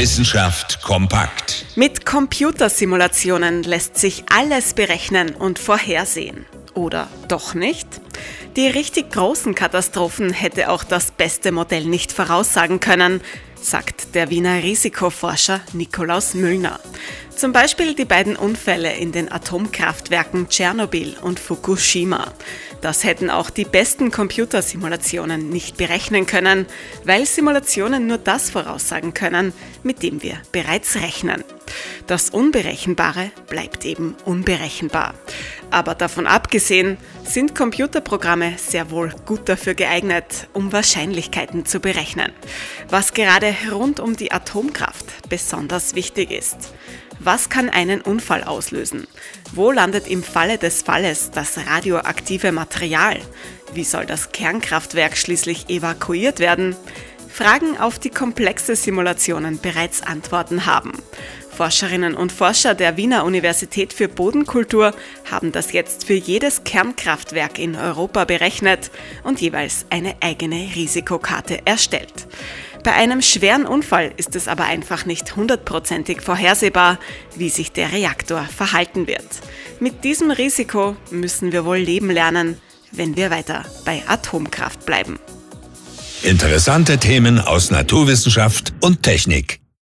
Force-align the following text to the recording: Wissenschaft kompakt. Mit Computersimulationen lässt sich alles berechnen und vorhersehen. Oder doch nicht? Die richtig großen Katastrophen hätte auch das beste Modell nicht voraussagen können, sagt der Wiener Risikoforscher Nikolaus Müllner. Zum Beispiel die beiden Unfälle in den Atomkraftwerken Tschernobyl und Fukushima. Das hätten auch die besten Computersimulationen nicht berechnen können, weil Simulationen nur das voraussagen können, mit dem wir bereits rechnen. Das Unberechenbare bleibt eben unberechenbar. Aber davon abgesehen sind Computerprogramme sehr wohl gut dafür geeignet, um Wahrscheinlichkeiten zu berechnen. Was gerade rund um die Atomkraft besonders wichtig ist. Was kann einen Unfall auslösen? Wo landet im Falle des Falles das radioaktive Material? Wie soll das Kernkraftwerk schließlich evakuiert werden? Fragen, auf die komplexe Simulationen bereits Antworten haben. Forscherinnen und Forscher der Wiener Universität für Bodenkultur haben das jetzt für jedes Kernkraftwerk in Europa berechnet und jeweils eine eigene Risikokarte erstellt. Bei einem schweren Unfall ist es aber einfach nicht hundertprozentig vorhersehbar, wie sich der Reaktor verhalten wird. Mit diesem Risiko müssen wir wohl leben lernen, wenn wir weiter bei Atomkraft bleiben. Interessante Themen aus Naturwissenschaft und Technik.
Wissenschaft 0.00 0.80
kompakt. 0.80 1.66
Mit 1.76 2.06
Computersimulationen 2.06 3.62
lässt 3.64 3.98
sich 3.98 4.24
alles 4.34 4.72
berechnen 4.72 5.34
und 5.34 5.58
vorhersehen. 5.58 6.46
Oder 6.72 7.06
doch 7.28 7.52
nicht? 7.52 7.86
Die 8.56 8.66
richtig 8.66 9.12
großen 9.12 9.54
Katastrophen 9.54 10.32
hätte 10.32 10.70
auch 10.70 10.82
das 10.82 11.12
beste 11.12 11.52
Modell 11.52 11.84
nicht 11.84 12.10
voraussagen 12.10 12.80
können, 12.80 13.20
sagt 13.62 14.16
der 14.16 14.28
Wiener 14.30 14.62
Risikoforscher 14.62 15.60
Nikolaus 15.72 16.34
Müllner. 16.34 16.80
Zum 17.36 17.52
Beispiel 17.52 17.94
die 17.94 18.04
beiden 18.04 18.34
Unfälle 18.34 18.92
in 18.96 19.12
den 19.12 19.30
Atomkraftwerken 19.30 20.48
Tschernobyl 20.48 21.16
und 21.22 21.38
Fukushima. 21.38 22.32
Das 22.80 23.04
hätten 23.04 23.30
auch 23.30 23.50
die 23.50 23.64
besten 23.64 24.10
Computersimulationen 24.10 25.48
nicht 25.48 25.76
berechnen 25.76 26.26
können, 26.26 26.66
weil 27.04 27.26
Simulationen 27.26 28.06
nur 28.06 28.18
das 28.18 28.50
voraussagen 28.50 29.14
können, 29.14 29.52
mit 29.82 30.02
dem 30.02 30.22
wir 30.22 30.38
bereits 30.50 30.96
rechnen. 30.96 31.44
Das 32.06 32.30
Unberechenbare 32.30 33.30
bleibt 33.48 33.84
eben 33.84 34.16
unberechenbar. 34.24 35.14
Aber 35.70 35.94
davon 35.94 36.26
abgesehen 36.26 36.98
sind 37.24 37.54
Computerprogramme 37.54 38.39
sehr 38.56 38.90
wohl 38.90 39.14
gut 39.26 39.48
dafür 39.48 39.74
geeignet, 39.74 40.48
um 40.52 40.72
Wahrscheinlichkeiten 40.72 41.66
zu 41.66 41.80
berechnen. 41.80 42.32
Was 42.88 43.14
gerade 43.14 43.54
rund 43.70 44.00
um 44.00 44.16
die 44.16 44.32
Atomkraft 44.32 45.28
besonders 45.28 45.94
wichtig 45.94 46.30
ist. 46.30 46.72
Was 47.18 47.50
kann 47.50 47.68
einen 47.68 48.00
Unfall 48.00 48.44
auslösen? 48.44 49.06
Wo 49.52 49.70
landet 49.70 50.08
im 50.08 50.22
Falle 50.22 50.56
des 50.56 50.82
Falles 50.82 51.30
das 51.30 51.58
radioaktive 51.66 52.50
Material? 52.50 53.18
Wie 53.74 53.84
soll 53.84 54.06
das 54.06 54.32
Kernkraftwerk 54.32 55.16
schließlich 55.16 55.68
evakuiert 55.68 56.38
werden? 56.38 56.76
Fragen, 57.28 57.78
auf 57.78 57.98
die 57.98 58.10
komplexe 58.10 58.74
Simulationen 58.74 59.60
bereits 59.60 60.02
Antworten 60.02 60.66
haben. 60.66 60.92
Forscherinnen 61.60 62.14
und 62.14 62.32
Forscher 62.32 62.74
der 62.74 62.96
Wiener 62.96 63.26
Universität 63.26 63.92
für 63.92 64.08
Bodenkultur 64.08 64.94
haben 65.30 65.52
das 65.52 65.72
jetzt 65.72 66.06
für 66.06 66.14
jedes 66.14 66.64
Kernkraftwerk 66.64 67.58
in 67.58 67.76
Europa 67.76 68.24
berechnet 68.24 68.90
und 69.24 69.42
jeweils 69.42 69.84
eine 69.90 70.14
eigene 70.22 70.70
Risikokarte 70.74 71.66
erstellt. 71.66 72.26
Bei 72.82 72.94
einem 72.94 73.20
schweren 73.20 73.66
Unfall 73.66 74.10
ist 74.16 74.36
es 74.36 74.48
aber 74.48 74.64
einfach 74.64 75.04
nicht 75.04 75.36
hundertprozentig 75.36 76.22
vorhersehbar, 76.22 76.98
wie 77.36 77.50
sich 77.50 77.72
der 77.72 77.92
Reaktor 77.92 78.44
verhalten 78.44 79.06
wird. 79.06 79.26
Mit 79.80 80.02
diesem 80.02 80.30
Risiko 80.30 80.96
müssen 81.10 81.52
wir 81.52 81.66
wohl 81.66 81.76
leben 81.76 82.10
lernen, 82.10 82.56
wenn 82.90 83.18
wir 83.18 83.30
weiter 83.30 83.66
bei 83.84 84.02
Atomkraft 84.06 84.86
bleiben. 84.86 85.18
Interessante 86.22 86.96
Themen 86.96 87.38
aus 87.38 87.70
Naturwissenschaft 87.70 88.72
und 88.80 89.02
Technik. 89.02 89.60